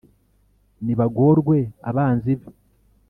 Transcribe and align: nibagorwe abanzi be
nibagorwe 0.85 1.57
abanzi 1.89 2.31
be 2.39 2.47